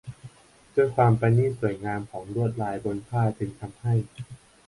[0.75, 3.93] ด้วยความประณีตสวยงามของลวดลายบนผ้าจึงทำให้